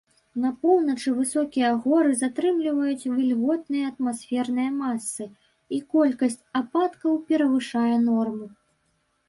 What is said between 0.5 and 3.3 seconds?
поўначы высокія горы затрымліваюць